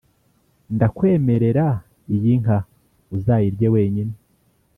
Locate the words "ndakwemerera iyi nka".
0.75-2.57